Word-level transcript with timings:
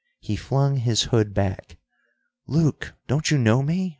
He 0.19 0.35
flung 0.35 0.77
his 0.77 1.03
hood 1.03 1.31
back. 1.31 1.77
"Luke, 2.47 2.95
don't 3.05 3.29
you 3.29 3.37
know 3.37 3.61
me?" 3.61 3.89